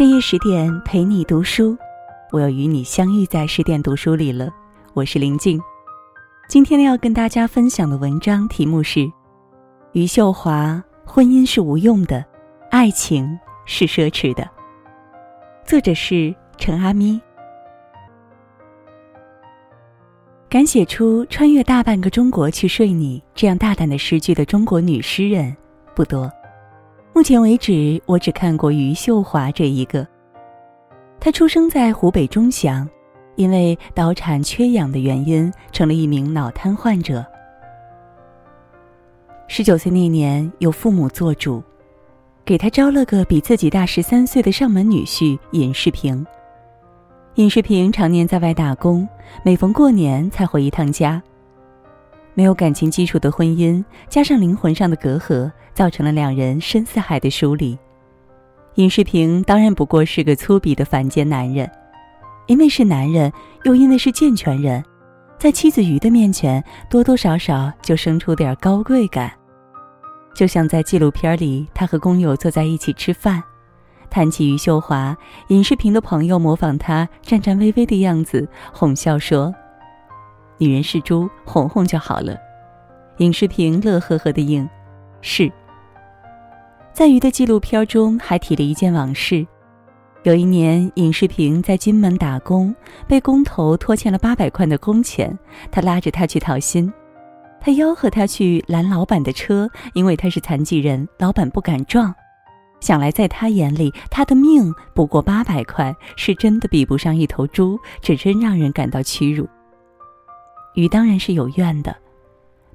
[0.00, 1.76] 深夜十点陪你读书，
[2.32, 4.48] 我又与你相遇在十点读书里了。
[4.94, 5.60] 我是林静，
[6.48, 9.12] 今天要跟大家分享的文章题目是：
[9.92, 12.24] 余秀华，婚姻是无用的，
[12.70, 14.48] 爱情是奢侈的。
[15.66, 17.20] 作者是陈阿咪。
[20.48, 25.54] 敢写出“穿越大半个中国去睡你”这样大胆的诗句的中国女诗人
[25.94, 26.32] 不多。
[27.12, 30.06] 目前为止，我只看过余秀华这一个。
[31.18, 32.88] 她出生在湖北钟祥，
[33.36, 37.24] 因为早产缺氧的原因，成了一名脑瘫患者。
[39.48, 41.62] 十九岁那年，由父母做主，
[42.44, 46.24] 给她招了个比自己大十三岁的上门女婿尹世平。
[47.34, 49.06] 尹世平常年在外打工，
[49.44, 51.22] 每逢过年才回一趟家。
[52.34, 55.50] 没有感情基础的婚姻，加上灵魂上的隔阂。
[55.72, 57.78] 造成了两人深似海的疏离。
[58.74, 61.70] 尹世平当然不过是个粗鄙的凡间男人，
[62.48, 63.32] 因为是男人，
[63.64, 64.84] 又因为是健全人，
[65.38, 69.32] 在妻子鱼的面前，多多少少就生出点高贵感。
[70.34, 73.42] 就像在纪录片里，他和工友坐在一起吃饭，
[74.10, 75.16] 谈起余秀华，
[75.48, 79.54] 尹世平的朋友模仿他颤颤巍巍的样子，哄笑说
[80.60, 82.36] ：“女人是猪，哄哄就好了。”
[83.18, 84.68] 尹世平乐呵呵的应
[85.20, 85.50] ：“是。”
[86.94, 89.46] 在余的纪录片中还提了一件往事：
[90.22, 92.74] 有一年，尹世平在金门打工，
[93.08, 95.38] 被工头拖欠了八百块的工钱，
[95.70, 96.92] 他拉着他去讨薪，
[97.60, 102.14] 他吆喝他去拦老板的车，因为他是残疾人，老板不敢撞。
[102.80, 109.46] 想来在他眼里，他的命不过八百块，是真的比不上一头猪，这真让人感到屈辱。
[110.74, 111.96] 雨当然是有怨的，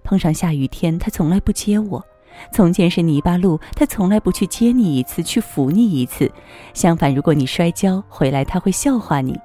[0.04, 2.04] 碰上下雨天，他从来不接我。
[2.52, 6.30] 从前是泥巴路，他从来不去接你一次，去扶你一次。
[6.73, 9.40] 相反，如果你摔跤回来，他会笑话你。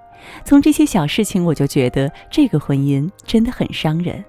[0.44, 4.22] 从这些小事情，我就觉得这个婚姻真的很伤人。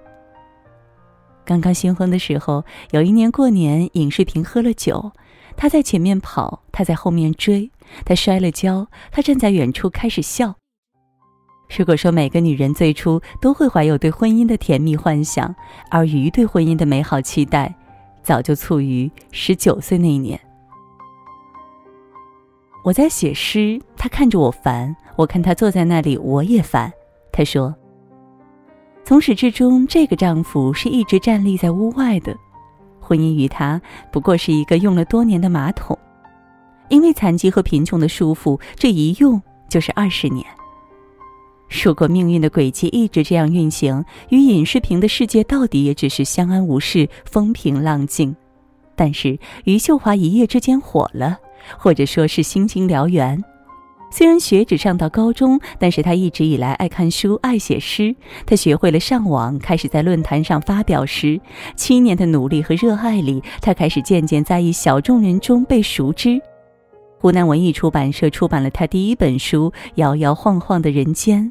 [1.44, 5.12] 刚刚新婚的时候，有一年过年，尹世平喝了酒，
[5.58, 7.72] 他在前面跑，他在后面追，
[8.06, 10.54] 他摔了跤，他站在远处开始笑。
[11.78, 15.56] 如果说每个女人最初都会怀有对婚姻的甜蜜幻想，
[15.90, 17.74] 而鱼对婚姻的美好期待。
[18.24, 20.40] 早就促于十九岁那一年。
[22.84, 26.94] 我在写诗，他看着我烦，我看他坐在那里，我也烦。
[27.32, 27.74] 他说
[29.04, 32.38] ：“从始至终，这个丈夫是一直站立在屋外的，
[33.00, 33.82] 婚姻于他
[34.12, 35.98] 不过是一个用了多年的马桶，
[36.90, 40.46] 因为残疾和贫穷的束缚，这一用就是二十年。”
[41.72, 48.36] 如果命运的轨迹一直这样运行，与尹世平的世界到底也只是相安无事、风平浪静。
[48.94, 51.38] 但是余秀华一夜之间火了，
[51.78, 53.42] 或者说是新经燎原。
[54.12, 58.14] 虽然学只上到高中，但是他一直以来爱看书、爱写诗。
[58.46, 61.40] 他学会了上网，开始在论坛上发表诗。
[61.78, 66.42] 七年的努力和热爱里，他开始渐渐在一小众人中被熟知。
[67.20, 71.46] 湖南文艺出版社出版了他第一本书《摇摇晃晃的人间》。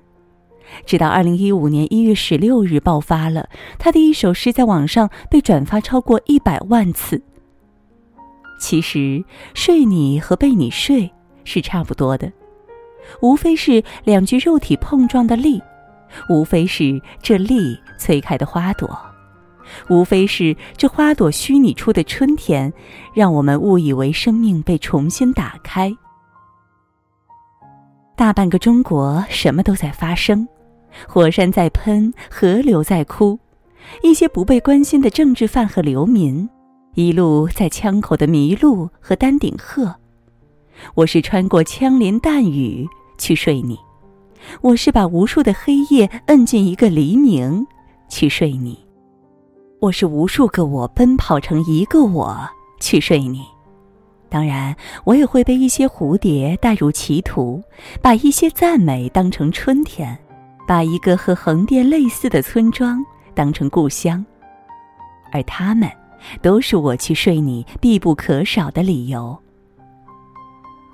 [0.86, 3.48] 直到二零一五年一月十六日爆发了，
[3.78, 7.22] 他的一首诗在网上被转发超过一百万次。
[8.60, 11.10] 其实，睡你和被你睡
[11.44, 12.30] 是差不多的，
[13.22, 15.62] 无非是两具肉体碰撞的力，
[16.28, 18.88] 无非是这力催开的花朵，
[19.88, 22.72] 无非是这花朵虚拟出的春天，
[23.14, 25.96] 让我们误以为生命被重新打开。
[28.20, 30.46] 大半个中国，什么都在发生。
[31.08, 33.38] 火山在喷，河流在哭，
[34.02, 36.46] 一些不被关心的政治犯和流民，
[36.92, 39.94] 一路在枪口的麋鹿和丹顶鹤。
[40.94, 42.86] 我是穿过枪林弹雨
[43.16, 43.78] 去睡你，
[44.60, 47.66] 我是把无数的黑夜摁进一个黎明
[48.10, 48.78] 去睡你，
[49.80, 52.38] 我是无数个我奔跑成一个我
[52.80, 53.46] 去睡你。
[54.30, 54.74] 当然，
[55.04, 57.62] 我也会被一些蝴蝶带入歧途，
[58.00, 60.16] 把一些赞美当成春天。
[60.68, 63.04] 把一个和横店类似的村庄
[63.34, 64.24] 当成故乡，
[65.32, 65.90] 而他们
[66.40, 69.36] 都是我去睡你必不可少的理由。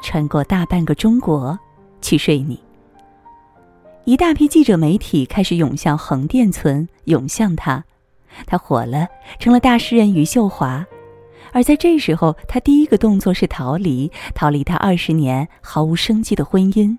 [0.00, 1.58] 穿过大半个中国
[2.00, 2.58] 去睡你，
[4.06, 7.84] 一大批记者媒体开始涌向横店村，涌向他，
[8.46, 9.06] 他火了，
[9.38, 10.86] 成了大诗人余秀华。
[11.52, 16.98] 而在这时候，他第一个动作是逃离，逃离他二十年毫无生机的婚姻。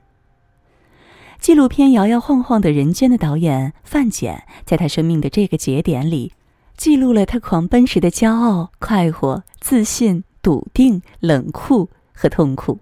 [1.40, 6.34] 纪录片《摇摇晃晃的人间》的导演范简，在他生命的这个节点里，
[6.76, 12.80] 记录了他狂奔时的骄傲、快活、自信、笃定、冷酷和痛苦。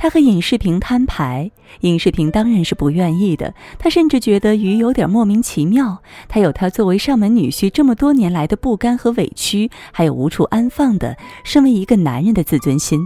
[0.00, 1.50] 他和尹世平摊牌，
[1.80, 3.52] 尹世平当然是不愿意的。
[3.80, 5.98] 他甚至觉得于有点莫名其妙。
[6.28, 13.00] 他有他作为上门女婿这么多年来的不甘和委屈，还有无处安放的身为一个男人的自尊心。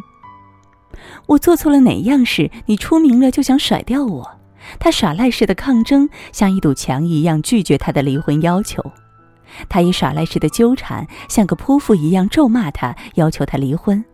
[1.27, 2.51] 我做错了哪样事？
[2.67, 4.31] 你出名了就想甩掉我？
[4.79, 8.85] 他耍赖似的抗争，像一堵墙一样拒绝他的离婚要求。
[9.71, 14.05] 他以耍赖似的纠缠，像个泼妇一样咒骂他，要求他离婚。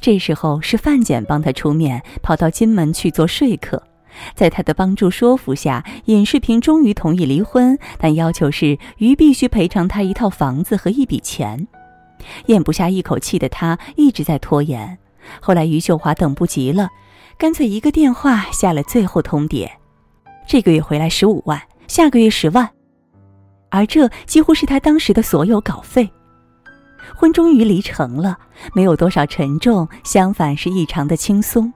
[0.00, 3.82] 这时候是范简帮他出面，跑到金门去做说客。
[4.34, 11.66] 在他的帮助说服下，尹世平终于同意离婚，但要求是于必须赔偿他一套房子和一笔钱。
[12.46, 14.98] 咽不下一口气的他一直在拖延。
[15.40, 16.88] 后来于秀华等不及了，
[17.38, 19.68] 干脆一个电话下了最后通牒：
[20.46, 22.68] 这个月回来十五万，下个月十万。
[23.70, 26.08] 而这几乎是他当时的所有稿费。
[27.14, 28.38] 婚终于离成了，
[28.74, 31.72] 没有多少沉重，相反是异常的轻松。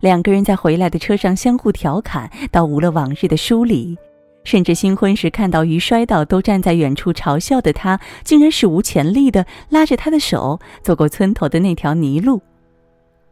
[0.00, 3.96] 两个人在回来的车上相互调侃，倒无了往日的疏离。
[4.44, 12.42] 甚至新婚时看到于摔倒都站在远处嘲笑的他，竟然史无前例的拉着他的手走过村头的那条泥路。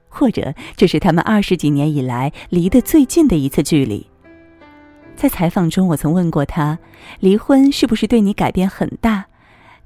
[0.08, 4.06] 或者这是他们二十几年以来离得最近的一次距离。
[5.16, 6.78] 在采访中，我曾问过他，
[7.18, 9.24] 离婚是不是对你改变很大？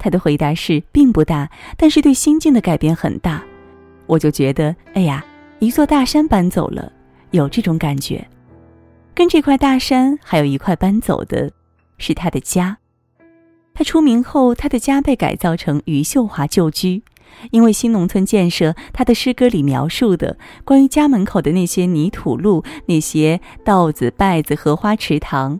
[0.04, 3.42] 他的回答是，并不大，但是对心境的改变很大。
[4.04, 5.24] 我就觉得，哎呀，
[5.60, 6.92] 一座大山搬走了，
[7.30, 8.22] 有这种感觉。
[9.14, 11.50] 跟这块大山还有一块搬走的，
[11.96, 12.76] 是他的家。
[13.72, 17.02] 他出名后，他的家被改造成余秀华旧居。
[17.50, 20.36] 因为新农村建设，他的诗歌里描述的
[20.66, 25.58] 关于家门口的那些泥土路、那些稻子、稗子、荷花池塘，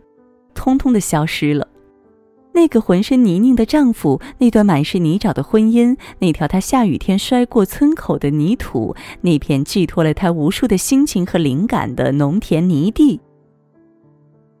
[0.53, 1.67] 通通的消失了。
[2.55, 13.19] 那个浑身泥泞的丈夫，那段满是泥沼的婚姻，那条他下雨天摔过村口的泥土，那片寄托了他无数的心情和灵感的农田泥地。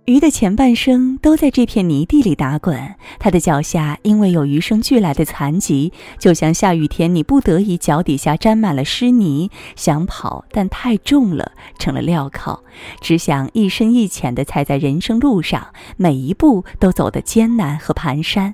[0.05, 12.59] 鱼的前半生都在这片泥地里打滚，它的脚下因为有与生俱来的残疾，就像下雨天你不得已脚底下沾满了湿泥，想跑但太重了，成了镣铐，
[13.01, 18.53] 只想一深一浅地踩在人生路上，每一步都走得艰难和蹒跚。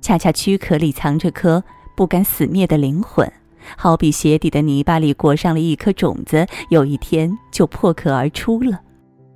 [0.00, 1.62] 恰恰躯壳里藏着颗
[1.94, 3.32] 不甘死灭的灵魂，
[3.76, 8.80] 好比鞋底的泥巴里裹上了一颗种子，有一天就破壳而出了。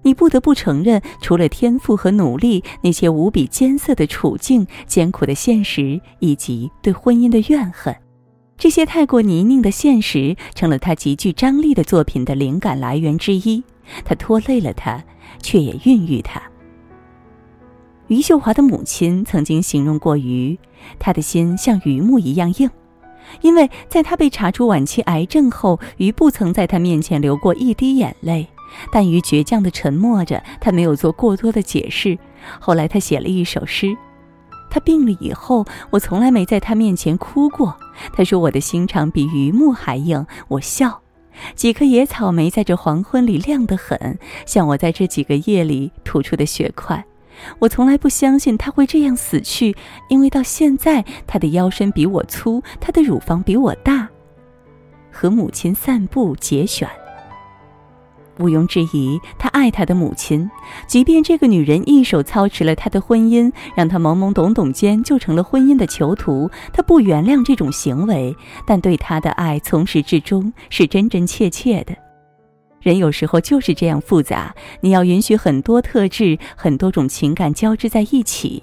[0.04, 7.96] 你不得不承认，除了天赋和努力，那些无比艰涩的处境、艰苦的现实，以及对婚姻的怨恨，
[8.58, 13.64] 这些太过泥泞的现实，成了他极具张力的作品的灵感来源之一。
[14.04, 15.02] 他拖累了他，
[15.42, 16.40] 却也孕育他。
[18.08, 20.58] 余秀华的母亲曾经形容过余，
[20.98, 22.70] 他的心像榆木一样硬，
[23.40, 28.46] 因为在他被查出晚期癌症后，余不曾在他面前流过一滴眼泪。
[28.90, 32.18] 但于倔强地沉默着，他没有做过多的解释。
[32.60, 33.96] 后来他写了一首诗。
[34.70, 37.76] 他病了以后，我从来没在他面前哭过。
[38.12, 40.26] 他说我的心肠比榆木还硬。
[40.48, 41.00] 我笑。
[41.54, 47.04] 几颗野草莓在这黄昏里亮得很，像我在这几个夜里吐出的血块。
[47.58, 49.76] 我从来不相信他会这样死去，
[50.08, 54.08] 因为到现在他的腰身比我粗，他的乳房比我大。
[55.10, 56.88] 和母亲散步节选。
[58.38, 60.50] 毋庸置疑，他爱他的母亲，
[60.86, 66.50] 即便这个女人一手操持了他的婚姻，让他懵懵懂懂间就成了婚姻的囚徒。
[66.72, 68.34] 他不原谅这种行为，
[68.66, 71.94] 但对他的爱从始至终是真真切切的。
[72.80, 78.62] 人有时候就是这样复杂，你要允许很多特质、很多种情感交织在一起。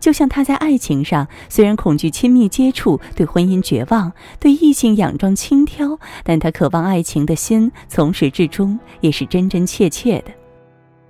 [0.00, 10.32] 就像他在爱情上，虽然恐惧亲密接触，对婚姻绝望，对异性佯装轻佻，但他渴望爱情的心从始至终也是真真切切的。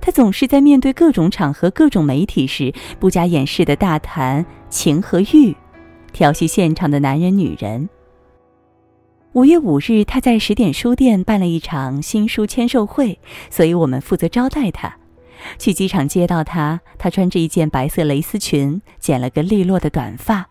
[0.00, 5.54] 他总是在面对各种场合、各种媒体时，不加掩饰的大谈情和欲，
[6.12, 7.88] 调戏现场的男人、女人。
[9.35, 14.97] 五月五日，他在十点书店办了一场新书签售会，所以我们负责招待他。
[15.59, 20.49] 去机场接到他，他穿着一件白色蕾丝裙，剪了个利落的短发，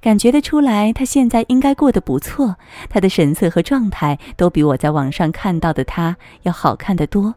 [0.00, 2.56] 感觉得出来，他现在应该过得不错。
[2.88, 7.34] 他的神色和状态都比我在网上看到的他要好看得多。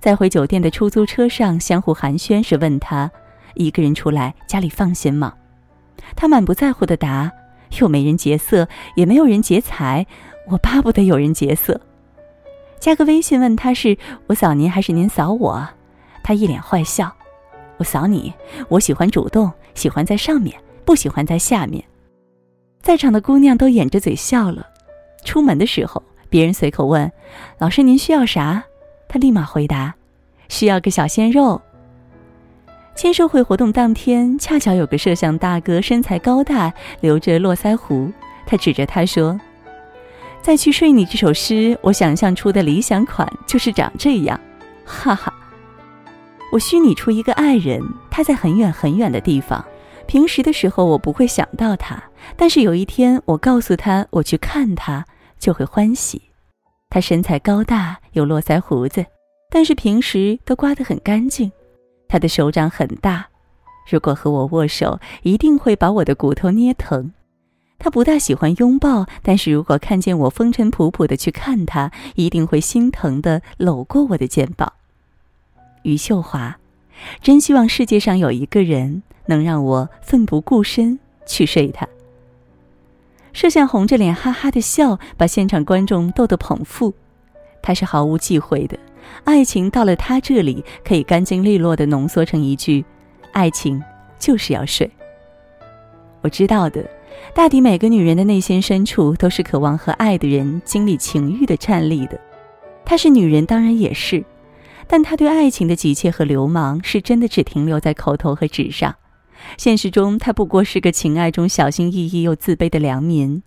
[0.00, 3.10] 在回酒店的出租车上相互寒暄时，问他
[3.54, 5.34] 一个人出来，家里放心吗？
[6.14, 7.32] 他满不在乎地答
[7.80, 10.06] ：“又没人劫色，也没有人劫财，
[10.48, 11.80] 我巴不得有人劫色。”
[12.78, 13.96] 加个微信问他是
[14.28, 15.68] 我扫您还是您扫我，
[16.22, 17.12] 他一脸坏笑。
[17.76, 18.32] 我扫你，
[18.68, 21.84] 我喜欢主动，喜欢在上面，不喜欢在下面。
[22.80, 24.66] 在场的姑娘都掩着嘴笑了。
[25.24, 27.10] 出门的时候，别人随口问
[27.58, 28.64] ：“老师，您需要啥？”
[29.08, 29.94] 他立马回答
[30.48, 31.60] ：“需要个小鲜肉。”
[32.96, 38.10] 签售会活动当天，恰巧有个摄像大哥身材高大，留着络腮胡。
[38.44, 39.38] 他指着他说
[40.48, 44.40] ：“再去睡你这首诗，我想象出的理想款就是长这样。”
[44.82, 45.30] 哈哈，
[46.50, 49.62] 我虚拟出一个爱人，他在很远很远的地方。
[50.06, 52.02] 平时的时候我不会想到他，
[52.34, 55.04] 但是有一天我告诉他我去看他，
[55.38, 56.22] 就会欢喜。
[56.88, 59.04] 他身材高大，有络腮胡子，
[59.50, 61.52] 但是平时都刮得很干净。
[62.08, 63.26] 他的手掌很大，
[63.90, 67.12] 如果和我握手，一定会把我的骨头捏疼。
[67.78, 74.72] 他不大喜欢拥抱，但是如果看见我风尘仆仆的去看他，一定会心疼的搂过我的肩膀。
[75.82, 76.58] 余秀华，
[77.22, 81.86] 真希望世界上有一个人能让我奋不顾身去睡他。
[83.32, 86.92] 摄像红着脸哈哈的笑，把现场观众逗得捧腹。
[87.62, 88.76] 他是毫无忌讳的，
[89.22, 92.84] 爱情到了他这里，可以干净利落的浓缩成一句
[93.32, 93.80] ：“爱情
[94.18, 94.90] 就是要睡。”
[96.22, 96.84] 我知道的，
[97.34, 102.18] 大抵每个女人的内心深处都是渴望和爱的人经历情欲的颤栗的。
[102.84, 104.24] 她是女人，当然也是。
[104.90, 108.96] 但他对爱情的急切和流氓，是真的只停留在口头和纸上。
[109.58, 113.42] 现实中，他不过是个情爱中小心翼翼又自卑的良民。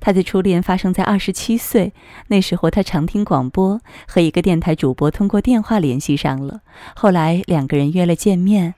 [0.00, 1.92] 他的初恋发生在二十七岁，
[2.26, 6.62] 那时候他常听广播，和一个电台主播通过电话联系上了。
[6.96, 8.74] 后来两个人约了见面。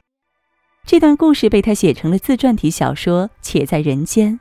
[0.86, 4.34] 这段故事被他写成了自传体小说《且在人间》。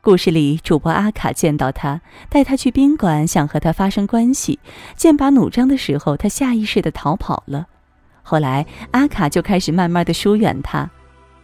[0.00, 4.60] 故事里，主播阿卡见到他，带他去宾馆，想和他发生关系。
[4.94, 7.66] 剑拔弩张的时候，他下意识的逃跑了。
[8.22, 10.88] 后来，阿卡就开始慢慢的疏远他。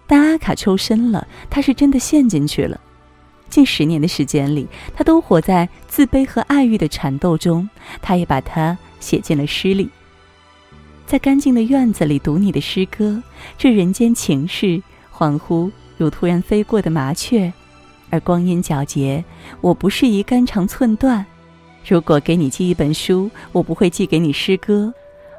[0.06, 2.80] 但阿卡抽身了，他是真的陷进去了。
[3.50, 7.68] 近十年的时间里，他都活在自卑和爱欲的缠斗中。
[8.00, 9.90] 他也把它写进了诗里。
[11.08, 13.22] 在干净的院子里读你的诗歌，
[13.56, 17.50] 这人间情事，恍惚如突然飞过的麻雀。
[18.10, 19.24] 而光阴皎洁，
[19.62, 21.24] 我不适宜肝肠寸断。
[21.86, 24.92] 如果给你寄一本书，我不会寄给你诗歌，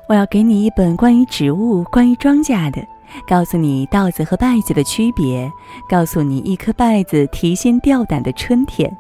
[0.07, 2.83] 我要给你一本关于植物、关于庄稼的，
[3.27, 5.51] 告诉你稻子和稗子的区别，
[5.87, 8.91] 告诉你一颗稗子提心吊胆的春天。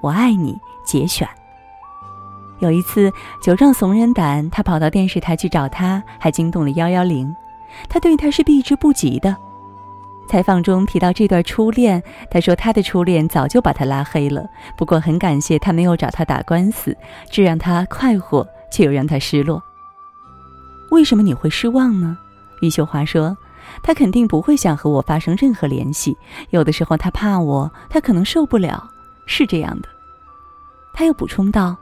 [0.00, 1.28] 我爱你，节选。
[2.64, 7.30] 有一次，酒壮怂人胆，他跑到电视台去找他，还惊动了幺幺零。
[7.90, 9.36] 他对他是避之不及的。
[10.26, 16.96] 采访中提到这段初恋，他说他的初恋早就把他拉黑了，不过很感谢他没有找他打官司，
[17.30, 19.62] 这让他快活，却又让他失落。
[20.90, 22.16] 为什么你会失望呢？
[22.62, 23.36] 余秀华说，
[23.82, 26.16] 他肯定不会想和我发生任何联系，
[26.48, 28.88] 有的时候他怕我，他可能受不了，
[29.26, 29.88] 是这样的。
[30.94, 31.76] 他又补充道，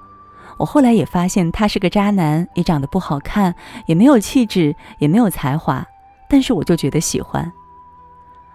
[0.62, 3.52] 我后来也发现他是个渣男，也长得不好看，
[3.86, 5.84] 也没有气质，也没有才华，
[6.28, 7.52] 但是我就觉得喜欢。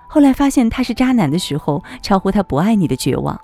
[0.08, 3.38] 后来发现他是渣男的时候，超乎他不爱你的绝望。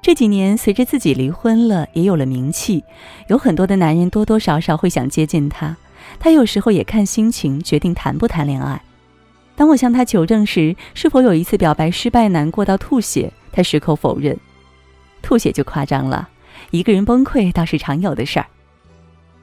[0.00, 2.84] 这几年，随着自己离婚了，也有了名气，
[3.26, 5.76] 有很多的男人多多少少会想接近他。
[6.20, 8.80] 他有时候也看心情决定谈不谈恋爱。
[9.56, 14.38] 当我向他求证时，是否有一次表白失败难过到吐血，他矢口否认。
[15.20, 16.28] 吐血就夸张了，
[16.72, 18.46] 一个人崩溃倒是常有的事儿。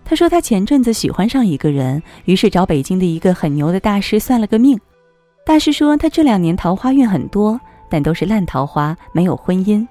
[0.04, 4.78] 他说他前阵子喜欢上一个人，于是找北京的一个很牛的大师算了个命。
[5.46, 9.88] 大师说，他这两年桃花运很多，但都是烂桃花，没有婚姻。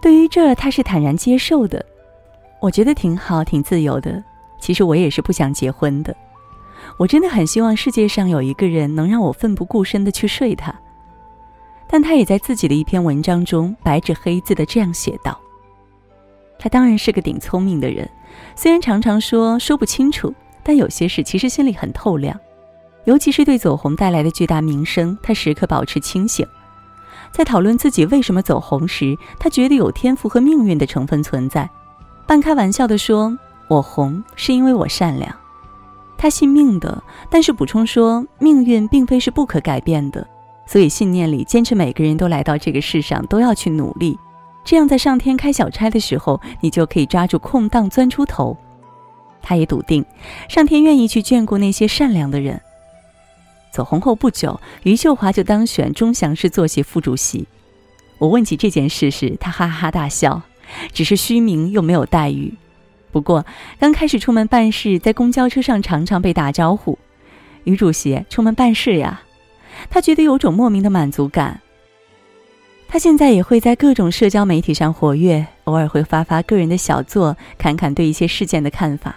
[0.00, 1.84] 对于这，他是坦然接受的。
[2.60, 4.24] 我觉得挺好，挺自由的。
[4.58, 6.16] 其实我也是不想结婚的。
[6.98, 10.74] 我真的很希望世界上有一个人能让我奋不顾身的去睡他。
[11.86, 15.38] 但他也在自己的一篇文章中白纸黑字的这样写道
[16.58, 18.08] ：“他当然是个顶聪明的人，
[18.54, 22.38] 虽然常常说说不清楚，但有些事其实心里很透亮。”
[23.04, 26.44] 尤其是对走红带来的巨大名声，他时刻保持清醒。
[27.30, 31.70] 在讨论自己为什么走红时，他觉得有天赋和命运的成分存在，
[32.26, 35.32] 半开玩笑地说：“我红是因为我善良。”
[36.18, 40.26] 他信命的，但是补充说，命运并非是不可改变的，
[40.66, 44.18] 所以信念里坚持每个人都来到这个世上都要去努力，
[44.66, 48.56] 这样在上天开小差的时候，你就可以抓住空档钻出头。
[49.40, 50.04] 他也笃定，
[50.48, 52.60] 上天愿意去眷顾那些善良的人。
[53.70, 57.46] 走红后不久，余秀华就当选钟祥市作协副主席。
[58.18, 60.42] 我问起这件事时，他哈哈大笑，
[60.92, 62.52] 只是虚名又没有待遇。
[63.12, 63.46] 不过
[63.78, 66.98] 刚开始出门办事，在公交车上常常被打招呼
[67.62, 69.22] ：“余主席出门办事呀。”
[69.88, 71.60] 他觉得有种莫名的满足感。
[72.88, 79.16] 他现在也会在各种社交媒体上活跃，偶尔会发发个人的小作，侃侃对一些事件的看法，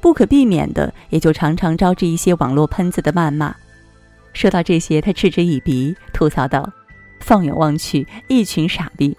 [0.00, 3.54] 不可避免的也就常常招致一些网络喷子的谩骂。
[4.32, 6.68] 说到这些，他嗤之以鼻，吐槽道
[7.20, 9.16] ：“放眼望去，一群傻逼。”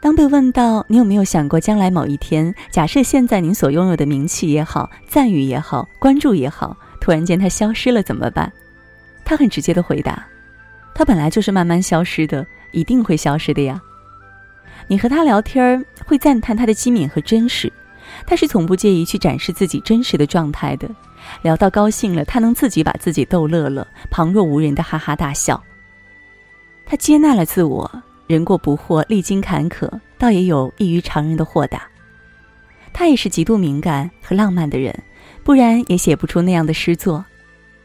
[0.00, 8.50] 当被问到你有没有想过将来某一天，假设现在您所拥有的名气也好、赞誉也好、关注也好，突然间它消失了怎么办？
[9.24, 10.26] 他很直接的回答
[10.92, 13.80] ：“他本来就是慢慢消失的，一定会消失的呀。”
[14.88, 17.72] 你和他聊天会赞叹他的机敏和真实，
[18.26, 20.90] 他是从不介意去展示自己真实的状态的。
[21.42, 25.62] 聊到高兴了，他能自己把自己逗乐了，旁若无人的哈哈大笑。
[26.84, 27.90] 他接纳了自我。
[28.28, 31.82] 人过不惑，历经坎坷，倒也有异于常人的豁达。
[32.92, 34.96] 他也是极度敏感和浪漫的人，
[35.44, 37.22] 不然也写不出那样的诗作。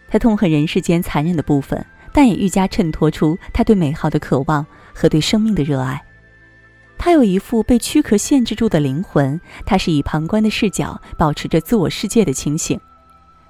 [0.10, 4.66] 他痛恨人世间残忍的部分，但也愈加衬托出他对美好的渴望
[4.98, 6.04] 和对生命的热爱。
[6.98, 12.80] 他有一副被躯壳限制住的灵魂，他是以旁观的视角，保持着自我世界的清醒。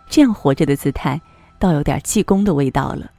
[0.10, 1.22] 这样活着的姿态，
[1.58, 3.10] 倒有点济公的味道了。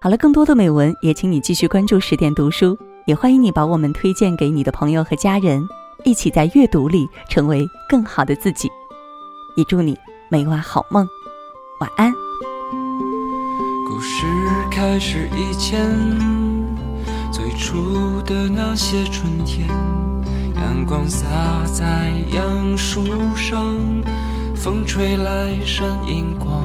[0.00, 5.66] 好了，更多的美文也请你继续关注十点读书，也欢迎你把我们推荐给你的朋友和家人，
[6.04, 8.70] 一起在阅读里成为更好的自己。
[9.56, 9.98] 也祝你
[10.28, 11.06] 每晚好梦，
[11.80, 12.12] 晚安。
[13.88, 14.24] 故事
[14.82, 15.88] 开始以前，
[17.30, 19.68] 最初的那些春天，
[20.56, 21.24] 阳光洒
[21.66, 23.04] 在杨树
[23.36, 23.76] 上，
[24.56, 26.64] 风吹来闪银光，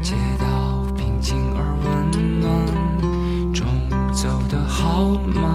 [0.00, 3.66] 街道平静而温暖，钟
[4.10, 4.58] 走得。
[4.66, 5.54] 好慢？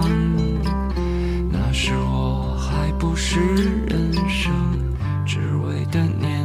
[1.50, 3.40] 那时我还不是
[3.88, 4.54] 人生
[5.26, 6.35] 只为的年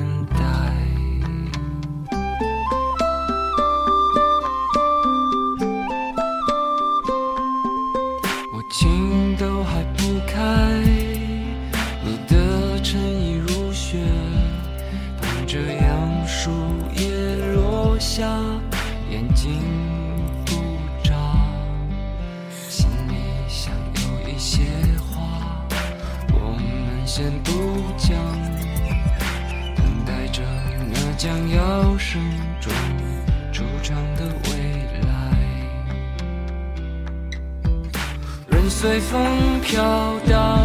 [38.70, 40.60] 随风飘荡，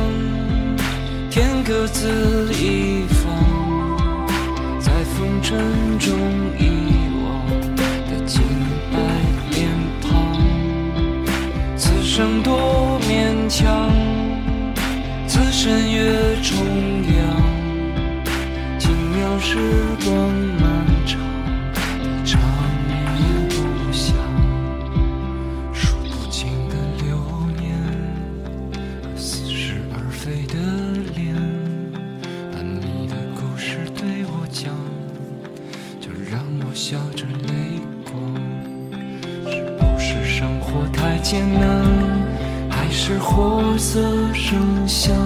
[1.31, 4.37] 天各自一方，
[4.81, 6.17] 在风尘中
[6.59, 6.63] 遗
[7.25, 7.45] 忘
[7.77, 8.43] 的清
[8.93, 8.99] 白
[9.51, 9.69] 脸
[10.03, 10.37] 庞，
[11.77, 13.91] 此生多勉强。
[15.59, 16.57] 深越重
[17.17, 17.19] 阳，
[18.79, 18.85] 轻
[19.17, 19.59] 描时
[20.05, 20.15] 光
[36.77, 38.15] 笑着泪光。
[39.51, 41.67] 是不是生活太艰难？
[42.69, 43.99] 还是活色
[44.35, 45.17] 生香。